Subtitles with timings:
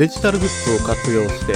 [0.00, 1.52] デジタルグッズを活用して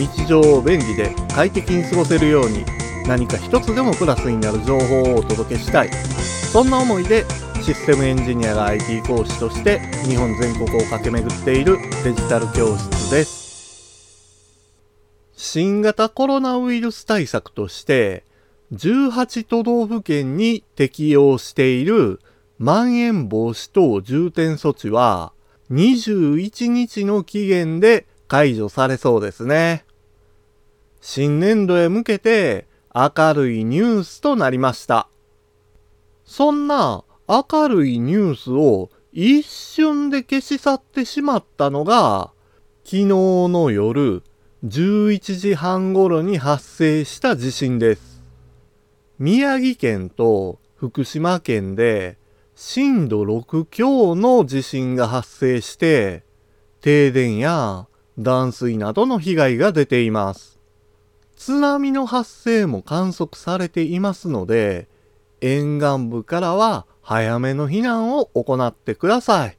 [0.00, 2.64] 日常を便利で快適に過ごせるように
[3.06, 5.90] 何か一つでもプラスになる情報をお届けしたい。
[5.92, 7.26] そんな思いで
[7.62, 14.56] システムエンジニアが IT 講師として日本全国を駆け巡っているデジタル教室です。
[15.34, 18.24] 新型コロナウイルス対策として
[18.72, 22.20] 18都道府県に適用している
[22.58, 25.34] まん延防止等重点措置は
[25.70, 29.84] 21日の期限で解除されそうですね。
[31.00, 35.08] 新年度へ向けて明るいニュースとなりました。
[36.24, 42.32] そんな明るいニュースを一瞬で消し去ってしまったのが
[42.84, 44.22] 昨日の夜
[44.64, 48.22] 11時半頃に発生した地震です。
[49.18, 52.18] 宮城県と福島県で
[52.58, 56.24] 震度6強の地震が発生して、
[56.80, 57.86] 停電や
[58.18, 60.58] 断水などの被害が出ています。
[61.36, 64.88] 津波の発生も観測されていますので、
[65.42, 69.58] 沿岸部からは早めの避難を行ってください。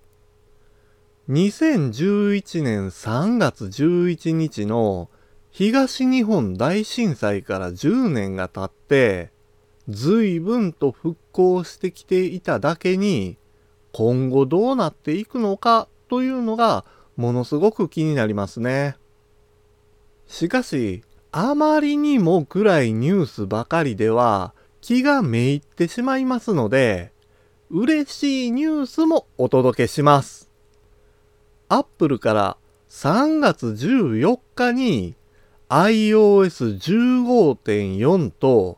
[1.29, 5.11] 2011年3月11日の
[5.51, 9.36] 東日本大震災から10年が経って、
[9.89, 13.37] 随分と復興してきていただけに、
[13.93, 16.85] 今後どうなっていくのかというのが
[17.15, 18.97] ものすごく気になりますね。
[20.27, 27.11] しかし、あまりにも暗いニュースばかりでは気がめいってしまいますので、
[27.69, 30.49] 嬉しいニュースもお届けします。
[31.69, 32.55] アップルから
[32.89, 35.15] 3月14日に
[35.69, 38.77] iOS15.4 と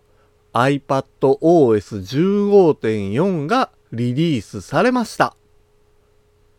[0.53, 5.35] iPadOS15.4 がリリースされました。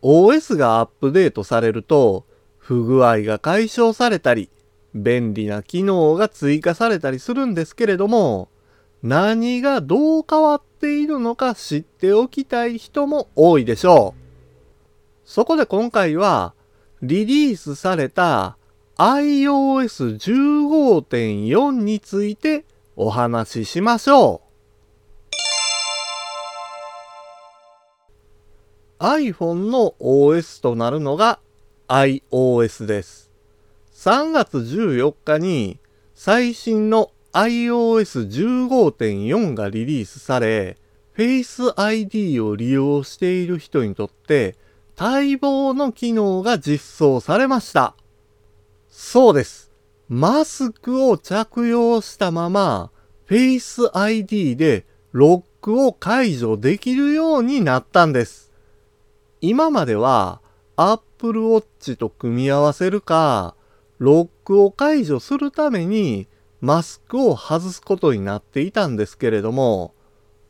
[0.01, 2.25] OS がアップデートされると、
[2.57, 4.49] 不具合が解消されたり、
[4.93, 8.49] 便利な機能が追加されたりするんですけれども、
[9.03, 14.21] 何がどう変わっているのか知っておきたい人も多いでしょう。
[15.25, 16.53] そこで今回は、
[17.01, 18.57] リリースされた
[18.97, 22.65] iOS15.4 について
[23.03, 24.43] お話ししましょ
[28.99, 29.03] う。
[29.03, 31.39] iPhone の OS となるのが
[31.87, 33.31] iOS です。
[33.95, 35.79] 3月14日に
[36.13, 40.77] 最新の iOS15.4 がリリースされ、
[41.17, 44.55] Face ID を利用している人にとって
[44.95, 47.95] 待望の機能が実装されました。
[48.89, 49.70] そうです。
[50.13, 52.91] マスクを着用したまま、
[53.29, 58.51] Face ID でロックを解除できるようになったんです。
[59.39, 60.41] 今までは
[60.75, 63.55] Apple Watch と組み合わせるか、
[63.99, 66.27] ロックを解除するために
[66.59, 69.93] マスクを外すことになっていたんですけれども、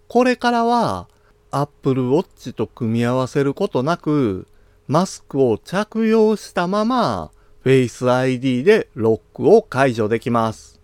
[0.08, 1.08] これからは
[1.52, 4.48] Apple Watch と組み合わせることなく、
[4.88, 7.30] マスクを着用したまま
[7.64, 10.80] Face ID でロックを解除できます。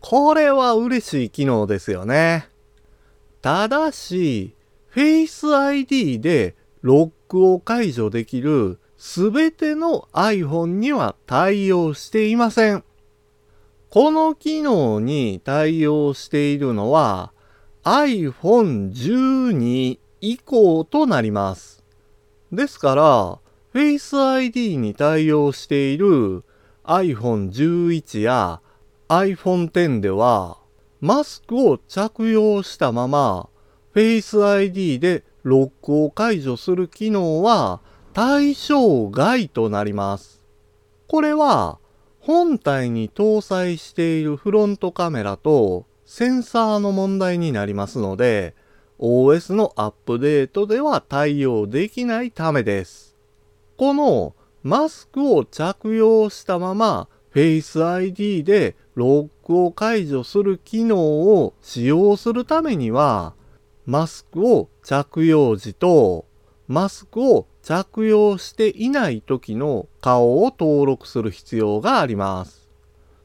[0.00, 2.48] これは嬉しい機能ですよね。
[3.42, 4.54] ただし、
[4.94, 12.84] Face ID でロックを解除できるすべての iPhone には対応していません。
[13.90, 17.32] この機能に対応しているのは
[17.82, 21.82] iPhone 12以降となります。
[22.52, 23.38] ですから、
[23.74, 26.44] Face ID に対応している
[26.84, 28.60] iPhone 11や
[29.08, 30.58] iPhone X では
[31.00, 33.48] マスクを着用したまま
[33.92, 37.80] Face ID でロックを解除する機能は
[38.12, 40.40] 対象外となります。
[41.08, 41.80] これは
[42.20, 48.54] 本体に搭載しているフロントカメラとセンサーの問題になりますので
[49.00, 53.03] OS のアップデートでは対応できないためです。
[53.76, 63.34] このマスクを着用したまま Face ID でロックを解除する機能を使用するためには
[63.86, 66.26] マスクを着用時と
[66.68, 72.68] マスクを着用していない時の顔を登録する必要があります。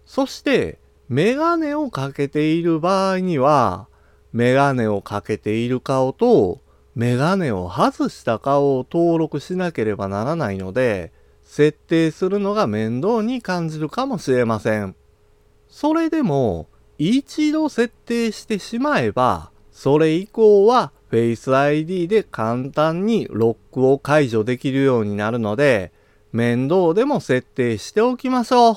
[0.05, 3.87] そしてメガネをかけている場合には
[4.33, 6.61] メガネをかけている顔と
[6.99, 11.13] メガネを外した顔を登録しなければならないので、
[11.43, 14.97] 設定するのが面倒に感じるかもしれません。
[15.69, 16.67] それでも、
[16.97, 25.93] 一度設定してしまえば、それ以降は Face ID で簡単にロックを解除できるようになるので、
[26.33, 28.75] 面倒でも設定しておきましょう。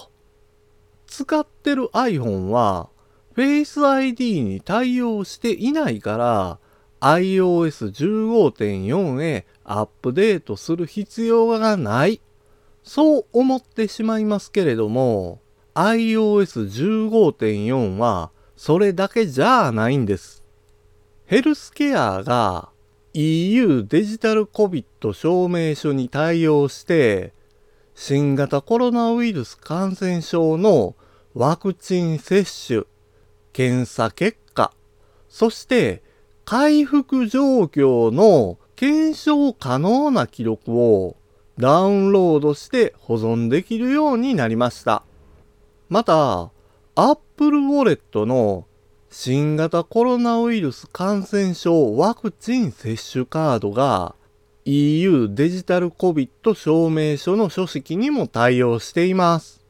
[1.08, 2.88] 使ってる iPhone は
[3.34, 6.58] Face ID に対応していないから
[7.02, 12.20] iOS15.4 へアップデートする必要がない。
[12.84, 15.40] そう思ってしまいますけれども
[15.74, 20.44] iOS15.4 はそれだけじゃないんです。
[21.26, 22.68] ヘルスケアが
[23.14, 27.34] EU デジタル COVID 証明書に対応して
[27.94, 30.96] 新型コロナウイルス感染症の
[31.34, 32.82] ワクチン接種、
[33.52, 34.72] 検査結果、
[35.28, 36.02] そして
[36.52, 41.16] 回復状況の検証可能な記録を
[41.56, 45.02] ダウンロードして保存できるようになりました。
[45.88, 46.50] また、
[46.94, 48.66] Apple Wallet の
[49.10, 54.14] 新型コロナウイルス感染症ワクチン接種カードが
[54.66, 59.64] EU デジタル COVID 証明書の書式にも対応しています。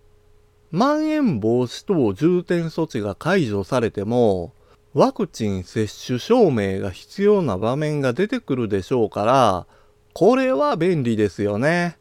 [0.72, 4.52] まん延防止等重点措置が解除されても、
[4.94, 9.66] ワクチン接種証明が必要な場面が出てくるでしょうから、
[10.12, 11.96] これは便利ですよね。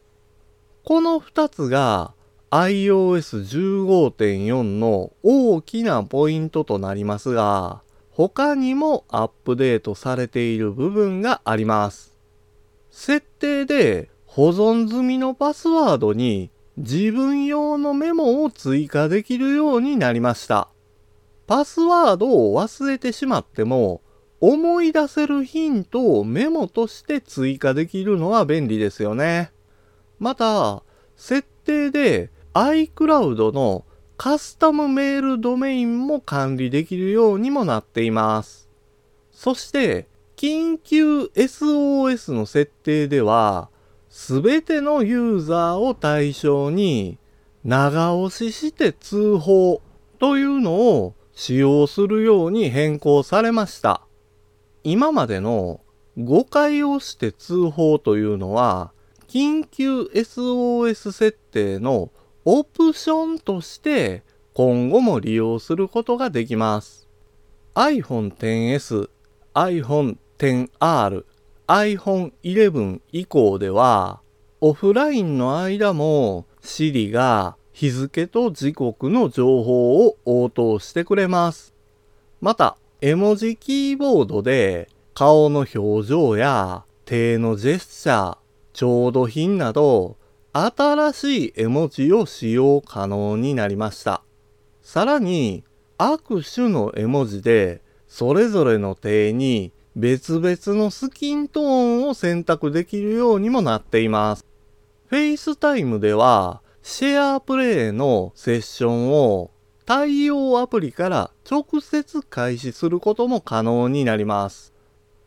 [0.83, 2.13] この2つが
[2.49, 12.19] iOS15.4 の大きなポイントとなりますが、他にもアップデートされている部分があります。
[12.89, 20.67] 設定で保存済みのパスワードに自分用のメモを追加できるようになりました。
[21.51, 24.01] パスワードを忘れてしまっても
[24.39, 29.51] 思い出せるヒントをメモとして追加できるのは便利ですよね。
[30.17, 30.81] また、
[31.17, 33.83] 設定で iCloud の
[34.15, 38.69] カスタムメールドメインも管理できるようにもなっています。
[39.33, 40.07] そして、
[40.37, 43.67] 緊急 SOS の設定では、
[44.07, 47.17] すべてのユーザーを対象に
[47.65, 49.81] 長押しして通報
[50.17, 54.05] というのを使用するように変更されました。
[54.83, 55.81] 今までの
[56.19, 58.91] 5回押して通報というのは
[59.27, 62.11] 緊急 SOS 設定の
[62.45, 64.21] オプションとして
[64.53, 67.09] 今後も利用することができます。
[67.73, 69.09] iPhone XS、
[69.55, 71.25] iPhone XR、
[71.65, 74.21] iPhone 11以降では、
[74.59, 81.73] オフラインの間も Siri が日付と時刻の情報を応答してくれます。
[82.39, 88.37] また、絵文字キーボードで顔の表情や手のジェスチャー、
[88.73, 90.15] 調度品など
[90.53, 94.21] 新しい絵文字を使用可能になりました。
[94.83, 95.63] さらに
[95.97, 104.45] 握手の絵文字でそれぞれの手に別々のスキントーンを選択できるようにもなっています。
[105.09, 109.51] FaceTime ではシェアプレイのセッションを
[109.85, 114.73] 対応アプリから直接開始することも可能になります。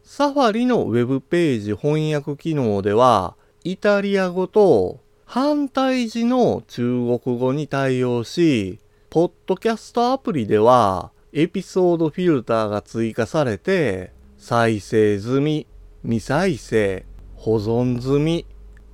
[0.02, 6.82] サファリのウェブページ翻訳機能ではイタリア語と反対字の中
[7.22, 15.66] 国語に対応し、ポッドキャストアプリではエピソードフィルターが追加されて再生済み、
[16.02, 17.06] 未再生、
[17.36, 18.46] 保存済み、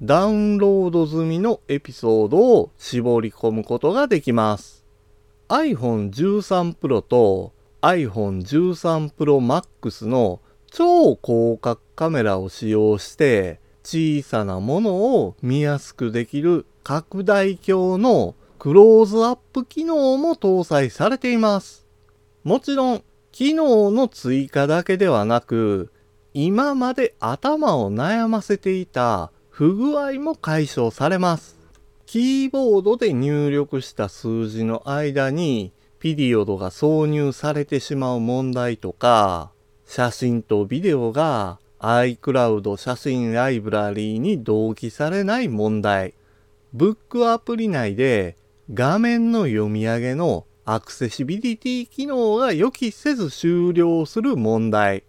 [0.02, 4.82] ダウンロード済みのエピソードを絞り込むことができます。
[5.48, 21.86] iPhone 13 Pro と iPhone 13 Pro Max の超広角カメラを使用して小さなものを見やすくできる拡大鏡のクローズアップ機能も搭載されています。
[22.42, 25.92] もちろん機能の追加だけではなく、
[26.32, 31.58] 今まで頭を悩ませていた不具合も解消されます。
[32.06, 39.52] キーボードで入力した数字の間にピリオドが挿入されてしまう問題とか、
[39.84, 46.14] 写真とビデオが iCloud 写真ライブラリーに同期されない問題。
[46.72, 48.38] ブックアプリ内で
[48.72, 55.02] 画面の読み上げのアクセシビリティ機能が予期せず終了する問題。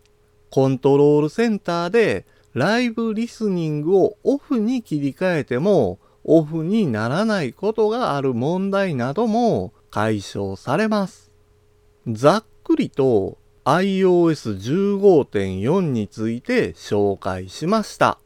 [0.49, 11.31] コントロールセンターでライブリスニングをオフに切り替えてもオフにならないことがある問題なども解消されます。
[12.07, 18.17] ざっくりと iOS15.4 について紹介しました。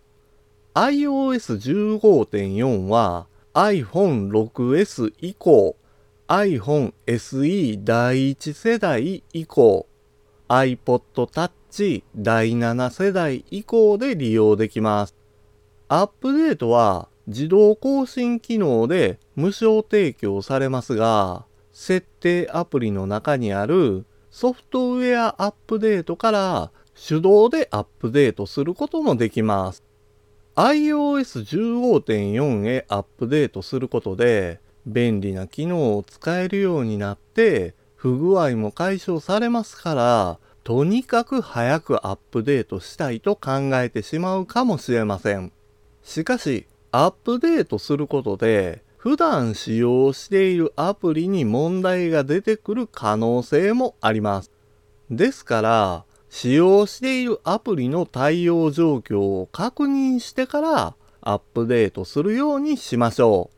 [0.74, 5.75] iOS15.4 は iPhone 6S 以降
[6.27, 9.86] iPhone SE 第1世代以降
[10.50, 11.51] iPod Touch
[12.15, 15.15] 第7世代以降で利用できます。
[15.88, 29.84] アップデートは自動更新機能で無償提供されますが、設定アプリの中にあるソフトウェアアップデートから手動でアップデートすることもできます。
[30.55, 45.51] iOS15.4 へアップデートすることで便利な機能を使えるようになって不具合も解消されますからとにかく早くアップデートしたいと考えてしまうかもしれません。
[46.01, 54.51] しかしアップデートすることで普段使用しているアプリに問題が出てくる可能性もあります。
[55.12, 63.51] ですから使用しているアプリの対応状況を確認してからアップデートするようにしましょ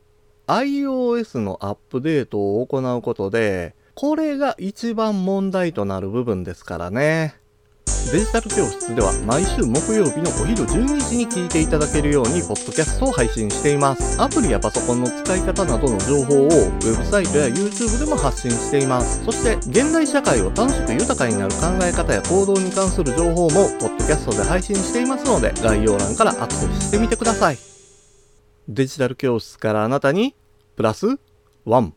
[0.46, 0.50] う。
[0.50, 7.34] iOS のアップデートを行うことで、これが一番問題となる部分ですからね。
[8.12, 14.22] デジタル教室では毎週木曜日のお昼12時に聞いていただけるようにポッドキャストを配信しています。
[14.22, 19.24] アプリやパソコンの使い方などの情報をウェブサイトや YouTube でも発信しています。
[19.24, 27.58] そして現代社会を楽しく豊かになる考え方や行動に関する情報もポッドキャストで配信していますので概要欄からアクセスしてみてください。
[28.68, 30.36] デジタル教室からあなたに
[30.76, 31.18] プラス
[31.66, 31.90] 1